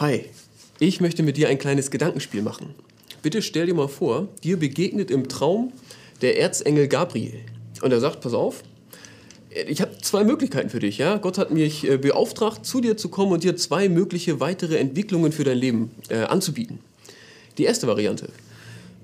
[0.00, 0.24] Hi,
[0.78, 2.74] ich möchte mit dir ein kleines Gedankenspiel machen.
[3.20, 5.74] Bitte stell dir mal vor, dir begegnet im Traum
[6.22, 7.40] der Erzengel Gabriel.
[7.82, 8.62] Und er sagt, pass auf,
[9.68, 10.96] ich habe zwei Möglichkeiten für dich.
[10.96, 11.18] Ja?
[11.18, 15.32] Gott hat mich äh, beauftragt, zu dir zu kommen und dir zwei mögliche weitere Entwicklungen
[15.32, 16.78] für dein Leben äh, anzubieten.
[17.58, 18.30] Die erste Variante.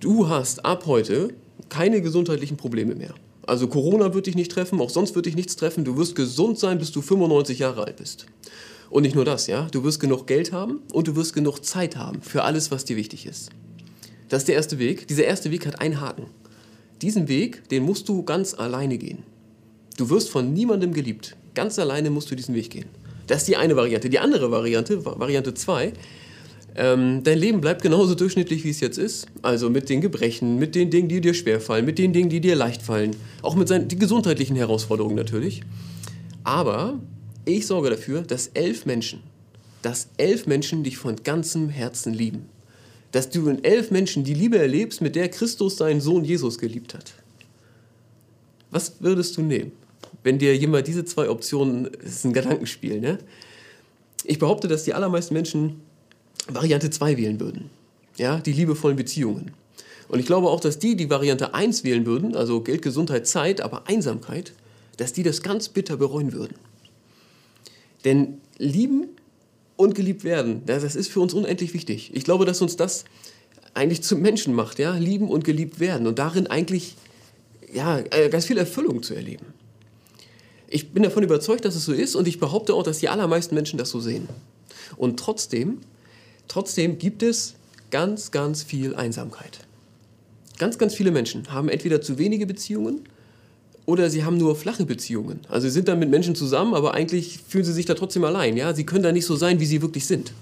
[0.01, 1.35] Du hast ab heute
[1.69, 3.13] keine gesundheitlichen Probleme mehr.
[3.47, 5.85] Also Corona wird dich nicht treffen, auch sonst wird dich nichts treffen.
[5.85, 8.27] Du wirst gesund sein, bis du 95 Jahre alt bist.
[8.91, 9.69] Und nicht nur das, ja.
[9.71, 12.97] Du wirst genug Geld haben und du wirst genug Zeit haben für alles, was dir
[12.97, 13.51] wichtig ist.
[14.29, 15.07] Das ist der erste Weg.
[15.07, 16.27] Dieser erste Weg hat einen Haken.
[17.03, 19.23] Diesen Weg, den musst du ganz alleine gehen.
[19.97, 21.37] Du wirst von niemandem geliebt.
[21.55, 22.89] Ganz alleine musst du diesen Weg gehen.
[23.27, 24.11] Das ist die eine Variante.
[24.11, 25.93] Die andere Variante, Variante 2,
[26.77, 29.27] ähm, dein Leben bleibt genauso durchschnittlich, wie es jetzt ist.
[29.41, 32.55] Also mit den Gebrechen, mit den Dingen, die dir schwerfallen, mit den Dingen, die dir
[32.55, 33.17] leicht fallen.
[33.41, 35.63] Auch mit die gesundheitlichen Herausforderungen natürlich.
[36.45, 37.01] Aber
[37.47, 39.21] ich sorge dafür, dass elf Menschen,
[39.81, 42.47] dass elf Menschen dich von ganzem Herzen lieben.
[43.11, 46.93] Dass du in elf Menschen die Liebe erlebst, mit der Christus seinen Sohn Jesus geliebt
[46.93, 47.15] hat.
[48.71, 49.73] Was würdest du nehmen?
[50.23, 53.19] Wenn dir jemand diese zwei Optionen, das ist ein Gedankenspiel, ne?
[54.25, 55.81] Ich behaupte, dass die allermeisten Menschen
[56.49, 57.71] Variante 2 wählen würden.
[58.17, 59.53] Ja, die liebevollen Beziehungen.
[60.09, 63.61] Und ich glaube auch, dass die, die Variante 1 wählen würden, also Geld, Gesundheit, Zeit,
[63.61, 64.53] aber Einsamkeit,
[64.97, 66.55] dass die das ganz bitter bereuen würden.
[68.05, 69.09] Denn lieben
[69.77, 72.13] und geliebt werden, das ist für uns unendlich wichtig.
[72.15, 73.05] Ich glaube, dass uns das
[73.75, 76.95] eigentlich zum Menschen macht, ja, lieben und geliebt werden und darin eigentlich
[77.73, 79.47] ja, äh, ganz viel Erfüllung zu erleben.
[80.69, 83.55] Ich bin davon überzeugt, dass es so ist und ich behaupte auch, dass die allermeisten
[83.55, 84.29] Menschen das so sehen.
[84.97, 85.79] Und trotzdem
[86.49, 87.55] Trotzdem gibt es
[87.91, 89.61] ganz, ganz viel Einsamkeit.
[90.59, 93.01] Ganz, ganz viele Menschen haben entweder zu wenige Beziehungen
[93.85, 95.41] oder sie haben nur flache Beziehungen.
[95.49, 98.57] Also sie sind dann mit Menschen zusammen, aber eigentlich fühlen sie sich da trotzdem allein.
[98.57, 98.75] Ja?
[98.75, 100.33] Sie können da nicht so sein, wie sie wirklich sind.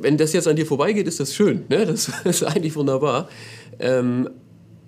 [0.00, 1.64] Wenn das jetzt an dir vorbeigeht, ist das schön.
[1.68, 1.84] Ne?
[1.84, 3.28] Das ist eigentlich wunderbar.
[3.78, 4.30] Ähm,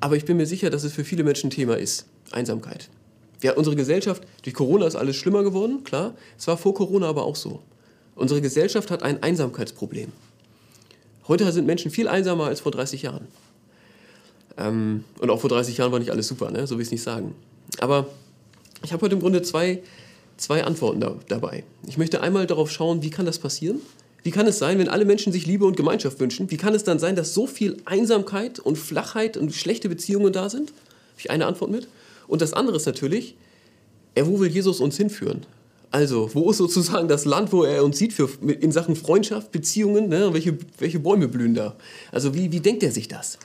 [0.00, 2.06] aber ich bin mir sicher, dass es für viele Menschen Thema ist.
[2.30, 2.88] Einsamkeit.
[3.42, 6.14] Ja, unsere Gesellschaft, durch Corona ist alles schlimmer geworden, klar.
[6.36, 7.62] Es war vor Corona aber auch so.
[8.18, 10.10] Unsere Gesellschaft hat ein Einsamkeitsproblem.
[11.28, 13.28] Heute sind Menschen viel einsamer als vor 30 Jahren.
[14.56, 16.66] Ähm, und auch vor 30 Jahren war nicht alles super, ne?
[16.66, 17.36] so will ich es nicht sagen.
[17.78, 18.08] Aber
[18.82, 19.84] ich habe heute im Grunde zwei,
[20.36, 21.62] zwei Antworten da, dabei.
[21.86, 23.80] Ich möchte einmal darauf schauen, wie kann das passieren?
[24.24, 26.50] Wie kann es sein, wenn alle Menschen sich Liebe und Gemeinschaft wünschen?
[26.50, 30.50] Wie kann es dann sein, dass so viel Einsamkeit und Flachheit und schlechte Beziehungen da
[30.50, 30.70] sind?
[30.70, 31.86] Habe ich eine Antwort mit.
[32.26, 33.36] Und das andere ist natürlich,
[34.16, 35.46] ja, wo will Jesus uns hinführen?
[35.90, 40.08] Also, wo ist sozusagen das Land, wo er uns sieht für, in Sachen Freundschaft, Beziehungen?
[40.08, 40.34] Ne?
[40.34, 41.76] Welche, welche Bäume blühen da?
[42.12, 43.38] Also, wie, wie denkt er sich das?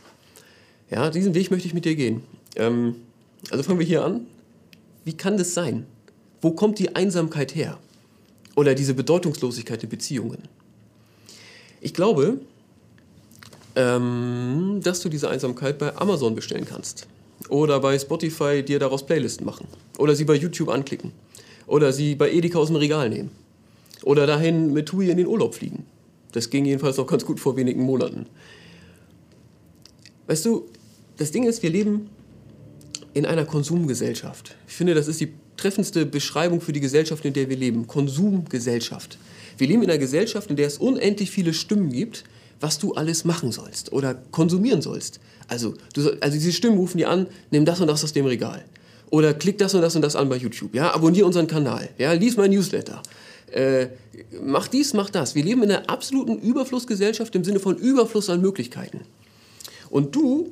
[0.90, 2.24] Ja, diesen Weg möchte ich mit dir gehen.
[2.56, 2.96] Ähm,
[3.50, 4.28] also fangen wir hier an.
[5.06, 5.86] Wie kann das sein?
[6.42, 7.80] Wo kommt die Einsamkeit her?
[8.56, 10.44] Oder diese Bedeutungslosigkeit in Beziehungen?
[11.82, 12.40] Ich glaube,
[13.76, 17.08] ähm, dass du diese Einsamkeit bei Amazon bestellen kannst.
[17.50, 19.68] Oder bei Spotify dir daraus Playlisten machen.
[19.98, 21.12] Oder sie bei YouTube anklicken.
[21.68, 23.32] Oder sie bei Edeka aus dem Regal nehmen.
[24.04, 25.86] Oder dahin mit Tui in den Urlaub fliegen.
[26.34, 28.26] Das ging jedenfalls noch ganz gut vor wenigen Monaten.
[30.28, 30.66] Weißt du,
[31.18, 32.10] das Ding ist, wir leben
[33.14, 34.56] in einer Konsumgesellschaft.
[34.68, 37.88] Ich finde, das ist die treffendste Beschreibung für die Gesellschaft, in der wir leben.
[37.88, 39.18] Konsumgesellschaft.
[39.58, 42.24] Wir leben in einer Gesellschaft, in der es unendlich viele Stimmen gibt,
[42.60, 45.20] was du alles machen sollst oder konsumieren sollst.
[45.48, 48.64] Also, du, also diese Stimmen rufen dir an, nimm das und das aus dem Regal.
[49.14, 50.74] Oder klick das und das und das an bei YouTube.
[50.74, 51.88] Ja, abonniere unseren Kanal.
[52.00, 53.04] Ja, lies mein Newsletter.
[53.52, 53.90] Äh,
[54.42, 55.36] mach dies, mach das.
[55.36, 59.02] Wir leben in einer absoluten Überflussgesellschaft im Sinne von Überfluss an Möglichkeiten.
[59.92, 60.50] Und du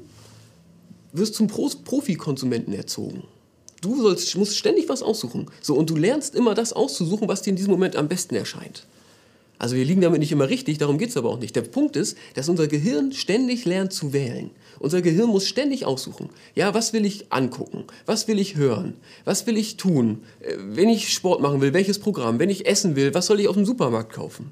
[1.11, 3.23] wirst zum Pro Profikonsumenten erzogen.
[3.81, 5.47] Du sollst, musst ständig was aussuchen.
[5.59, 8.85] So, und du lernst immer das auszusuchen, was dir in diesem Moment am besten erscheint.
[9.61, 11.55] Also wir liegen damit nicht immer richtig, darum geht es aber auch nicht.
[11.55, 14.49] Der Punkt ist, dass unser Gehirn ständig lernt zu wählen.
[14.79, 16.29] Unser Gehirn muss ständig aussuchen.
[16.55, 17.83] Ja, was will ich angucken?
[18.07, 18.95] Was will ich hören?
[19.23, 20.23] Was will ich tun?
[20.39, 22.39] Äh, wenn ich Sport machen will, welches Programm?
[22.39, 24.51] Wenn ich essen will, was soll ich aus dem Supermarkt kaufen?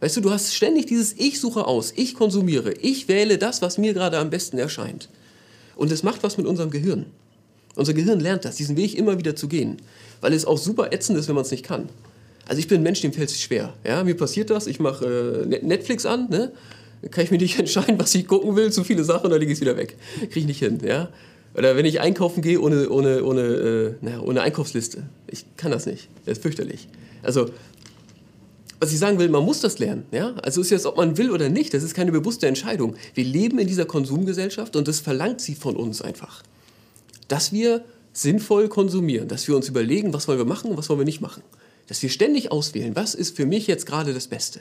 [0.00, 3.78] Weißt du, du hast ständig dieses Ich suche aus, ich konsumiere, ich wähle das, was
[3.78, 5.08] mir gerade am besten erscheint.
[5.74, 7.06] Und es macht was mit unserem Gehirn.
[7.76, 9.78] Unser Gehirn lernt das, diesen Weg immer wieder zu gehen,
[10.20, 11.88] weil es auch super ätzend ist, wenn man es nicht kann.
[12.46, 13.74] Also ich bin ein Mensch, dem fällt es schwer.
[13.86, 16.52] Ja, mir passiert das, ich mache äh, Netflix an, ne?
[17.10, 19.58] Kann ich mir nicht entscheiden, was ich gucken will, zu viele Sachen, dann lege ich
[19.58, 19.96] es wieder weg.
[20.18, 21.08] Kriege ich nicht hin, ja.
[21.54, 25.02] Oder wenn ich einkaufen gehe ohne, ohne, ohne, äh, naja, ohne Einkaufsliste.
[25.26, 26.08] Ich kann das nicht.
[26.24, 26.88] Das ist fürchterlich.
[27.22, 27.50] Also,
[28.78, 30.04] was ich sagen will, man muss das lernen.
[30.12, 30.34] Ja?
[30.42, 32.94] Also ist jetzt, ob man will oder nicht, das ist keine bewusste Entscheidung.
[33.14, 36.42] Wir leben in dieser Konsumgesellschaft und das verlangt sie von uns einfach.
[37.28, 41.00] Dass wir sinnvoll konsumieren, dass wir uns überlegen, was wollen wir machen und was wollen
[41.00, 41.42] wir nicht machen
[41.90, 44.60] dass wir ständig auswählen, was ist für mich jetzt gerade das Beste.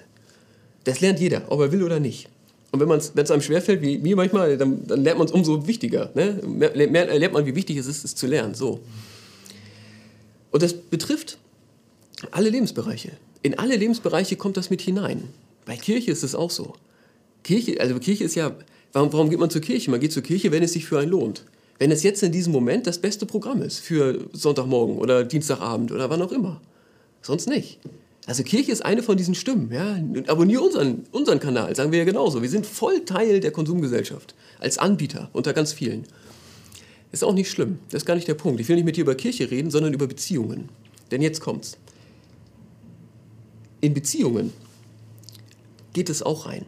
[0.85, 2.27] Das lernt jeder, ob er will oder nicht.
[2.71, 6.09] Und wenn es einem schwerfällt, wie mir manchmal, dann, dann lernt man es umso wichtiger.
[6.15, 6.41] Ne?
[6.73, 8.55] Lernt, lernt man, wie wichtig es ist, es zu lernen.
[8.55, 8.79] So.
[10.49, 11.37] Und das betrifft
[12.31, 13.11] alle Lebensbereiche.
[13.43, 15.25] In alle Lebensbereiche kommt das mit hinein.
[15.65, 16.73] Bei Kirche ist es auch so.
[17.43, 18.55] Kirche, also Kirche ist ja,
[18.91, 19.91] warum, warum geht man zur Kirche?
[19.91, 21.45] Man geht zur Kirche, wenn es sich für einen lohnt.
[21.77, 26.09] Wenn es jetzt in diesem Moment das beste Programm ist für Sonntagmorgen oder Dienstagabend oder
[26.09, 26.59] wann auch immer.
[27.21, 27.79] Sonst nicht.
[28.25, 29.71] Also Kirche ist eine von diesen Stimmen.
[29.71, 29.97] Ja?
[30.31, 32.41] Abonniere unseren, unseren Kanal, sagen wir ja genauso.
[32.41, 36.05] Wir sind voll Teil der Konsumgesellschaft, als Anbieter unter ganz vielen.
[37.11, 38.59] Ist auch nicht schlimm, das ist gar nicht der Punkt.
[38.59, 40.69] Ich will nicht mit dir über Kirche reden, sondern über Beziehungen.
[41.09, 41.77] Denn jetzt kommt's.
[43.81, 44.53] In Beziehungen
[45.93, 46.65] geht es auch rein.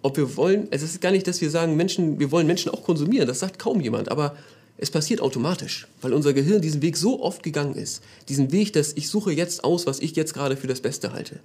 [0.00, 2.82] Ob wir wollen, es ist gar nicht, dass wir sagen, Menschen, wir wollen Menschen auch
[2.82, 4.36] konsumieren, das sagt kaum jemand, aber
[4.78, 8.02] es passiert automatisch, weil unser Gehirn diesen Weg so oft gegangen ist.
[8.28, 11.40] Diesen Weg, dass ich suche jetzt aus, was ich jetzt gerade für das Beste halte.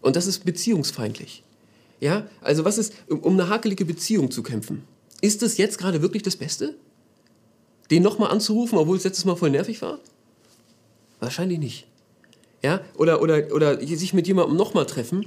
[0.00, 1.42] Und das ist beziehungsfeindlich.
[2.00, 4.84] Ja, also was ist, um eine hakelige Beziehung zu kämpfen?
[5.20, 6.74] Ist es jetzt gerade wirklich das Beste?
[7.90, 9.98] Den nochmal anzurufen, obwohl es letztes Mal voll nervig war?
[11.20, 11.86] Wahrscheinlich nicht.
[12.62, 15.26] Ja, oder, oder, oder sich mit jemandem nochmal treffen,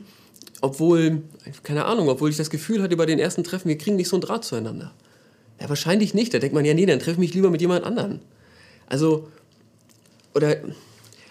[0.62, 1.24] obwohl,
[1.64, 4.16] keine Ahnung, obwohl ich das Gefühl hatte bei den ersten Treffen, wir kriegen nicht so
[4.16, 4.94] einen Draht zueinander.
[5.60, 6.34] Ja, wahrscheinlich nicht.
[6.34, 8.20] Da denkt man, ja, nee, dann treffe ich mich lieber mit jemand anderen.
[8.88, 9.28] Also,
[10.34, 10.58] oder,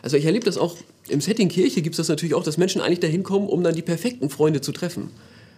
[0.02, 0.76] also ich erlebe das auch,
[1.08, 3.75] im Setting Kirche gibt es das natürlich auch, dass Menschen eigentlich dahin kommen, um dann
[3.75, 5.11] die perfekten Freunde zu treffen.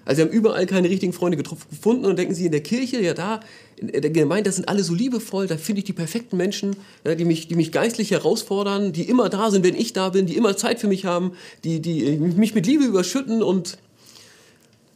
[0.05, 3.13] Also sie haben überall keine richtigen Freunde gefunden und denken sie in der Kirche, ja
[3.13, 3.41] da,
[3.77, 7.15] in der Gemeinde, das sind alle so liebevoll, da finde ich die perfekten Menschen, ja,
[7.15, 10.37] die, mich, die mich geistlich herausfordern, die immer da sind, wenn ich da bin, die
[10.37, 11.33] immer Zeit für mich haben,
[11.63, 13.77] die, die mich mit Liebe überschütten und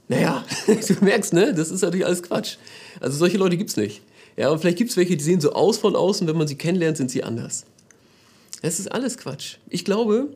[0.08, 2.56] naja, du merkst, ne, das ist natürlich alles Quatsch.
[3.00, 4.02] Also solche Leute gibt es nicht.
[4.36, 6.56] Ja, und vielleicht gibt es welche, die sehen so aus von außen, wenn man sie
[6.56, 7.64] kennenlernt, sind sie anders.
[8.62, 9.56] Das ist alles Quatsch.
[9.68, 10.28] Ich glaube,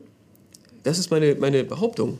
[0.83, 2.19] das ist meine, meine Behauptung,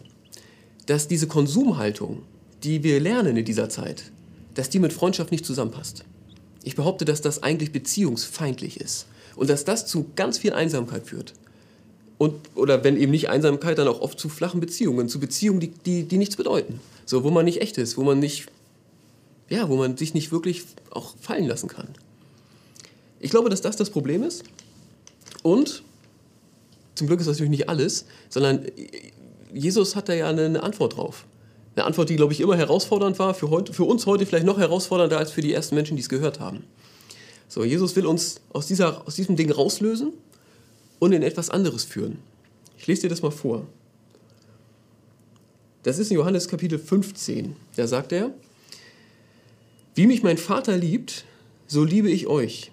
[0.86, 2.24] dass diese Konsumhaltung,
[2.64, 4.12] die wir lernen in dieser Zeit,
[4.56, 6.04] dass die mit Freundschaft nicht zusammenpasst.
[6.64, 9.06] Ich behaupte, dass das eigentlich beziehungsfeindlich ist
[9.36, 11.34] und dass das zu ganz viel Einsamkeit führt.
[12.18, 15.70] Und, oder wenn eben nicht Einsamkeit, dann auch oft zu flachen Beziehungen, zu Beziehungen, die,
[15.70, 16.80] die, die nichts bedeuten.
[17.06, 18.48] So, wo man nicht echt ist, wo man nicht
[19.50, 21.90] ja, wo man sich nicht wirklich auch fallen lassen kann.
[23.20, 24.44] Ich glaube, dass das das Problem ist.
[25.44, 25.84] Und
[26.96, 28.66] zum Glück ist das natürlich nicht alles, sondern
[29.54, 31.26] Jesus hat da ja eine Antwort drauf.
[31.76, 34.58] Eine Antwort, die, glaube ich, immer herausfordernd war, für, heute, für uns heute vielleicht noch
[34.58, 36.64] herausfordernder als für die ersten Menschen, die es gehört haben.
[37.48, 40.14] So, Jesus will uns aus, dieser, aus diesem Ding rauslösen
[41.00, 42.20] und in etwas anderes führen.
[42.78, 43.68] Ich lese dir das mal vor.
[45.84, 47.56] Das ist in Johannes Kapitel 15.
[47.76, 48.32] Da sagt er,
[49.98, 51.26] wie mich mein Vater liebt,
[51.66, 52.72] so liebe ich euch.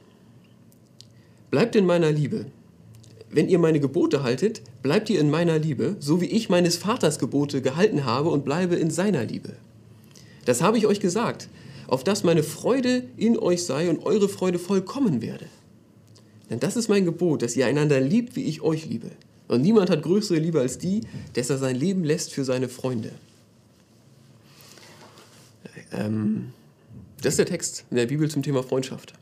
[1.51, 2.45] Bleibt in meiner Liebe.
[3.31, 7.19] Wenn ihr meine Gebote haltet, bleibt ihr in meiner Liebe, so wie ich meines Vaters
[7.19, 9.57] Gebote gehalten habe und bleibe in seiner Liebe.
[10.45, 11.49] Das habe ich euch gesagt,
[11.89, 15.47] auf dass meine Freude in euch sei und eure Freude vollkommen werde.
[16.51, 19.11] Denn das ist mein Gebot, dass ihr einander liebt, wie ich euch liebe.
[19.49, 21.01] Und niemand hat größere Liebe als die,
[21.33, 23.13] dass er sein Leben lässt für seine Freunde.
[25.91, 26.53] Ähm,
[27.25, 29.15] das ist der Text in der Bibel zum Thema Freundschaft.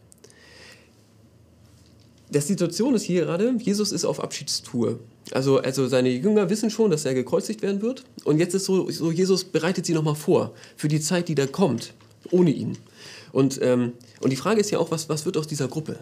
[2.30, 4.98] Die Situation ist hier gerade, Jesus ist auf Abschiedstour.
[5.32, 8.04] Also, also seine Jünger wissen schon, dass er gekreuzigt werden wird.
[8.24, 11.46] Und jetzt ist so, so Jesus bereitet sie nochmal vor für die Zeit, die da
[11.46, 11.92] kommt,
[12.30, 12.78] ohne ihn.
[13.32, 15.98] Und, ähm, und die Frage ist ja auch, was, was wird aus dieser Gruppe?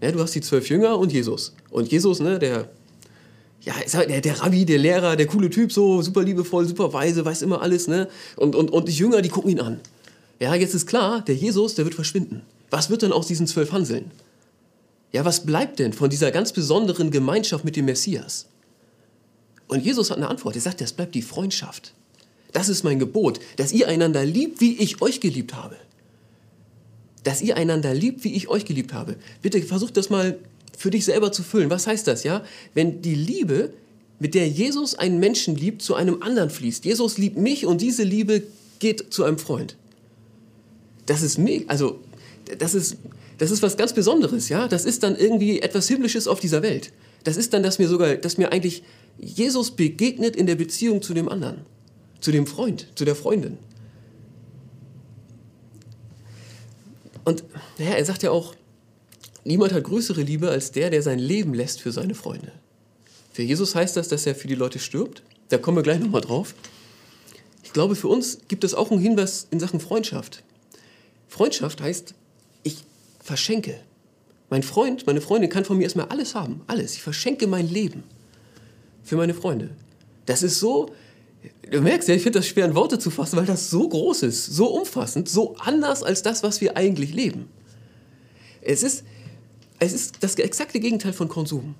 [0.00, 1.54] Ja, du hast die zwölf Jünger und Jesus.
[1.70, 2.68] Und Jesus, ne, der,
[3.60, 3.74] ja,
[4.06, 7.62] der, der Rabbi, der Lehrer, der coole Typ, so super liebevoll, super weise, weiß immer
[7.62, 7.88] alles.
[7.88, 8.08] Ne?
[8.36, 9.80] Und, und, und die Jünger, die gucken ihn an.
[10.44, 12.42] Ja, jetzt ist klar, der Jesus, der wird verschwinden.
[12.68, 14.10] Was wird denn aus diesen zwölf Hanseln?
[15.10, 18.44] Ja, was bleibt denn von dieser ganz besonderen Gemeinschaft mit dem Messias?
[19.68, 20.54] Und Jesus hat eine Antwort.
[20.54, 21.94] Er sagt, es bleibt die Freundschaft.
[22.52, 25.76] Das ist mein Gebot, dass ihr einander liebt, wie ich euch geliebt habe.
[27.22, 29.16] Dass ihr einander liebt, wie ich euch geliebt habe.
[29.40, 30.38] Bitte versucht das mal
[30.76, 31.70] für dich selber zu füllen.
[31.70, 32.44] Was heißt das, ja?
[32.74, 33.72] Wenn die Liebe,
[34.18, 36.84] mit der Jesus einen Menschen liebt, zu einem anderen fließt.
[36.84, 38.42] Jesus liebt mich und diese Liebe
[38.78, 39.76] geht zu einem Freund
[41.06, 42.00] das ist mega, also
[42.58, 42.96] das ist,
[43.38, 44.68] das ist was ganz Besonderes, ja.
[44.68, 46.92] Das ist dann irgendwie etwas Himmlisches auf dieser Welt.
[47.24, 48.82] Das ist dann, dass mir sogar, dass mir eigentlich
[49.18, 51.64] Jesus begegnet in der Beziehung zu dem anderen,
[52.20, 53.58] zu dem Freund, zu der Freundin.
[57.24, 57.44] Und
[57.78, 58.54] naja, er sagt ja auch,
[59.44, 62.52] niemand hat größere Liebe als der, der sein Leben lässt für seine Freunde.
[63.32, 65.22] Für Jesus heißt das, dass er für die Leute stirbt.
[65.48, 66.54] Da kommen wir gleich nochmal drauf.
[67.62, 70.44] Ich glaube, für uns gibt es auch einen Hinweis in Sachen Freundschaft.
[71.34, 72.14] Freundschaft heißt,
[72.62, 72.84] ich
[73.20, 73.80] verschenke.
[74.50, 76.94] Mein Freund, meine Freundin kann von mir erstmal alles haben, alles.
[76.94, 78.04] Ich verschenke mein Leben
[79.02, 79.70] für meine Freunde.
[80.26, 80.92] Das ist so,
[81.70, 84.22] Du merkst ja, ich finde das schwer in Worte zu fassen, weil das so groß
[84.22, 87.48] ist, so umfassend, so anders als das, was wir eigentlich leben.
[88.62, 89.04] Es ist,
[89.78, 91.74] es ist das exakte Gegenteil von Konsum.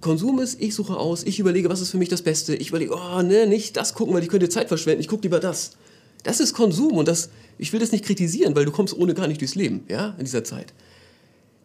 [0.00, 2.56] Konsum ist, ich suche aus, ich überlege, was ist für mich das Beste.
[2.56, 5.40] Ich überlege, oh, ne, nicht das gucken, weil ich könnte Zeit verschwenden, ich gucke lieber
[5.40, 5.72] das.
[6.26, 9.28] Das ist Konsum und das, ich will das nicht kritisieren, weil du kommst ohne gar
[9.28, 10.74] nicht durchs Leben, ja, in dieser Zeit.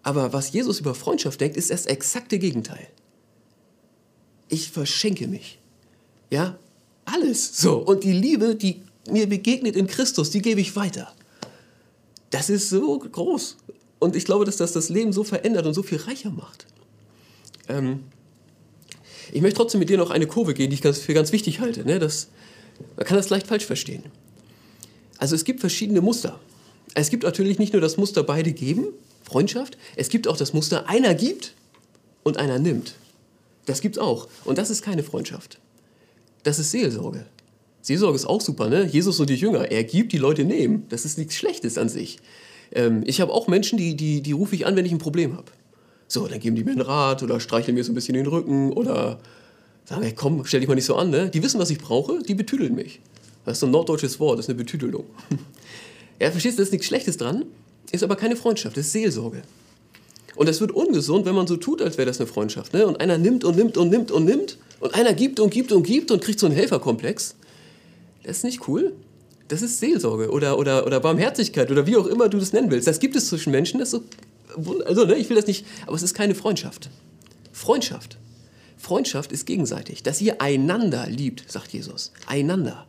[0.03, 2.85] Aber was Jesus über Freundschaft denkt, ist das exakte Gegenteil.
[4.49, 5.57] Ich verschenke mich.
[6.29, 6.59] Ja,
[7.05, 7.77] alles so.
[7.79, 11.11] Und die Liebe, die mir begegnet in Christus, die gebe ich weiter.
[12.29, 13.57] Das ist so groß.
[13.97, 16.67] Und ich glaube, dass das das Leben so verändert und so viel reicher macht.
[17.67, 18.03] Ähm
[19.31, 21.83] ich möchte trotzdem mit dir noch eine Kurve gehen, die ich für ganz wichtig halte.
[21.83, 21.97] Ne?
[21.97, 22.27] Das,
[22.95, 24.03] man kann das leicht falsch verstehen.
[25.21, 26.39] Also es gibt verschiedene Muster.
[26.95, 28.87] Es gibt natürlich nicht nur das Muster beide geben,
[29.21, 31.53] Freundschaft, es gibt auch das Muster einer gibt
[32.23, 32.95] und einer nimmt.
[33.67, 34.27] Das gibt es auch.
[34.45, 35.59] Und das ist keine Freundschaft.
[36.41, 37.27] Das ist Seelsorge.
[37.83, 38.83] Seelsorge ist auch super, ne?
[38.87, 40.87] Jesus und die Jünger, er gibt, die Leute nehmen.
[40.89, 42.17] Das ist nichts Schlechtes an sich.
[42.71, 45.37] Ähm, ich habe auch Menschen, die, die, die rufe ich an, wenn ich ein Problem
[45.37, 45.51] habe.
[46.07, 48.73] So, dann geben die mir einen Rat oder streicheln mir so ein bisschen den Rücken
[48.73, 49.19] oder
[49.85, 51.11] sagen, hey, komm, stell dich mal nicht so an.
[51.11, 51.29] Ne?
[51.29, 53.01] Die wissen, was ich brauche, die betüdeln mich.
[53.45, 55.05] Das ist so ein norddeutsches Wort, das ist eine Betüdelung.
[56.19, 57.45] ja, verstehst du, da ist nichts Schlechtes dran,
[57.91, 59.41] ist aber keine Freundschaft, das ist Seelsorge.
[60.35, 62.73] Und es wird ungesund, wenn man so tut, als wäre das eine Freundschaft.
[62.73, 62.87] Ne?
[62.87, 65.83] Und einer nimmt und nimmt und nimmt und nimmt und einer gibt und gibt und
[65.83, 67.35] gibt und kriegt so einen Helferkomplex.
[68.23, 68.93] Das ist nicht cool.
[69.49, 72.87] Das ist Seelsorge oder, oder, oder Barmherzigkeit oder wie auch immer du das nennen willst.
[72.87, 73.79] Das gibt es zwischen Menschen.
[73.79, 74.03] Das so,
[74.85, 76.89] also, ne, ich will das nicht, aber es ist keine Freundschaft.
[77.51, 78.17] Freundschaft.
[78.77, 80.03] Freundschaft ist gegenseitig.
[80.03, 82.13] Dass ihr einander liebt, sagt Jesus.
[82.27, 82.87] Einander.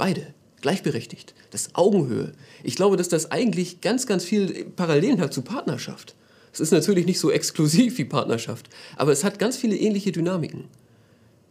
[0.00, 0.28] Beide.
[0.62, 1.34] Gleichberechtigt.
[1.50, 2.32] Das Augenhöhe.
[2.62, 6.14] Ich glaube, dass das eigentlich ganz, ganz viel Parallelen hat zu Partnerschaft.
[6.54, 10.64] Es ist natürlich nicht so exklusiv wie Partnerschaft, aber es hat ganz viele ähnliche Dynamiken.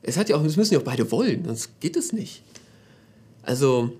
[0.01, 2.41] Es hat ja auch, es müssen ja auch beide wollen, sonst geht es nicht.
[3.43, 3.91] Also,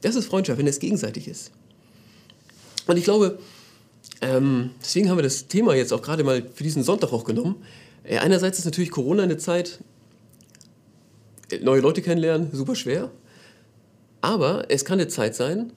[0.00, 1.50] das ist Freundschaft, wenn es gegenseitig ist.
[2.86, 3.38] Und ich glaube,
[4.22, 7.56] ähm, deswegen haben wir das Thema jetzt auch gerade mal für diesen Sonntag auch genommen.
[8.04, 9.78] Äh, einerseits ist natürlich Corona eine Zeit,
[11.50, 13.10] äh, neue Leute kennenlernen, super schwer.
[14.20, 15.72] Aber es kann eine Zeit sein,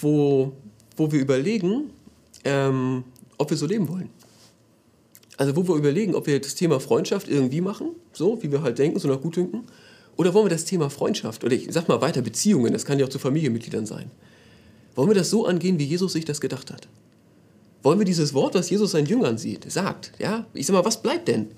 [0.00, 0.52] wo,
[0.96, 1.90] wo wir überlegen,
[2.44, 3.04] ähm,
[3.38, 4.10] ob wir so leben wollen.
[5.36, 8.78] Also wo wir überlegen, ob wir das Thema Freundschaft irgendwie machen, so wie wir halt
[8.78, 9.64] denken, so nach Gutdünken,
[10.16, 13.06] oder wollen wir das Thema Freundschaft, oder ich sag mal weiter Beziehungen, das kann ja
[13.06, 14.10] auch zu Familienmitgliedern sein,
[14.94, 16.86] wollen wir das so angehen, wie Jesus sich das gedacht hat?
[17.82, 21.02] Wollen wir dieses Wort, was Jesus seinen Jüngern sieht, sagt, ja, ich sag mal, was
[21.02, 21.48] bleibt denn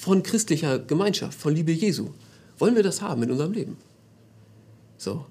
[0.00, 2.10] von christlicher Gemeinschaft, von Liebe Jesu?
[2.58, 3.76] Wollen wir das haben in unserem Leben?
[5.00, 5.24] So.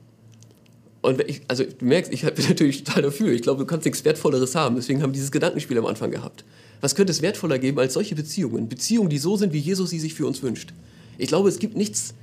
[1.02, 3.32] Und ich, also du merkst, ich bin natürlich total dafür.
[3.32, 4.76] Ich glaube, du kannst nichts Wertvolleres haben.
[4.76, 6.44] Deswegen haben wir dieses Gedankenspiel am Anfang gehabt.
[6.82, 8.68] Was könnte es wertvoller geben als solche Beziehungen?
[8.68, 10.74] Beziehungen, die so sind, wie Jesus sie sich für uns wünscht.
[11.20, 12.16] Ich glaube, es gibt nichts,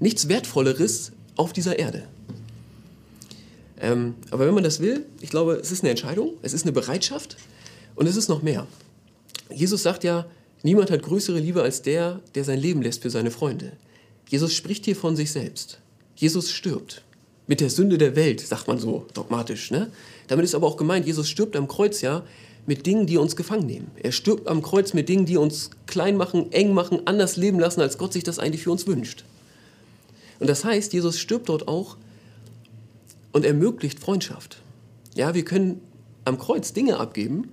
[0.00, 2.04] nichts Wertvolleres auf dieser Erde.
[3.78, 6.72] Ähm, aber wenn man das will, ich glaube, es ist eine Entscheidung, es ist eine
[6.72, 7.36] Bereitschaft
[7.94, 8.66] und es ist noch mehr.
[9.54, 10.24] Jesus sagt ja,
[10.62, 13.72] niemand hat größere Liebe als der, der sein Leben lässt für seine Freunde.
[14.28, 15.78] Jesus spricht hier von sich selbst.
[16.16, 17.02] Jesus stirbt.
[17.46, 19.70] Mit der Sünde der Welt, sagt man so dogmatisch.
[19.70, 19.92] Ne?
[20.26, 22.24] Damit ist aber auch gemeint, Jesus stirbt am Kreuz ja
[22.66, 23.90] mit Dingen, die uns gefangen nehmen.
[24.02, 27.80] Er stirbt am Kreuz mit Dingen, die uns klein machen, eng machen, anders leben lassen,
[27.80, 29.24] als Gott sich das eigentlich für uns wünscht.
[30.40, 31.96] Und das heißt, Jesus stirbt dort auch
[33.32, 34.60] und ermöglicht Freundschaft.
[35.14, 35.80] Ja, wir können
[36.24, 37.52] am Kreuz Dinge abgeben,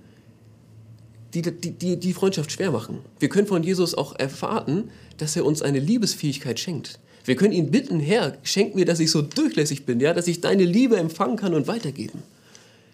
[1.32, 2.98] die die, die die Freundschaft schwer machen.
[3.18, 6.98] Wir können von Jesus auch erwarten, dass er uns eine Liebesfähigkeit schenkt.
[7.24, 10.42] Wir können ihn bitten, Herr, schenk mir, dass ich so durchlässig bin, ja, dass ich
[10.42, 12.22] deine Liebe empfangen kann und weitergeben.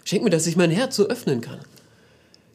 [0.05, 1.59] Schenk mir, dass ich mein Herz so öffnen kann.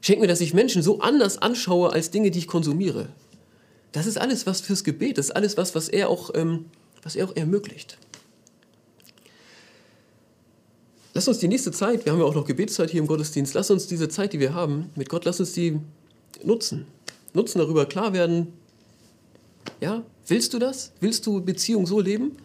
[0.01, 3.07] Schenk mir, dass ich Menschen so anders anschaue als Dinge, die ich konsumiere.
[3.91, 6.65] Das ist alles was fürs Gebet, das ist alles was, was er auch, ähm,
[7.03, 7.97] was er auch ermöglicht.
[11.13, 13.71] Lass uns die nächste Zeit, wir haben ja auch noch Gebetszeit hier im Gottesdienst, lass
[13.71, 15.79] uns diese Zeit, die wir haben mit Gott, lass uns die
[16.43, 16.87] nutzen.
[17.33, 18.53] Nutzen, darüber klar werden,
[19.79, 20.91] ja, willst du das?
[20.99, 22.37] Willst du Beziehung so leben?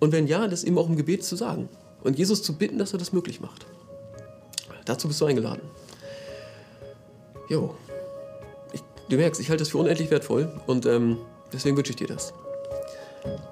[0.00, 1.68] Und wenn ja, das eben auch im Gebet zu sagen.
[2.02, 3.66] Und Jesus zu bitten, dass er das möglich macht.
[4.84, 5.62] Dazu bist du eingeladen.
[7.48, 7.74] Jo.
[8.72, 11.18] Ich, du merkst, ich halte das für unendlich wertvoll und ähm,
[11.52, 12.32] deswegen wünsche ich dir das.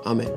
[0.05, 0.31] Amen.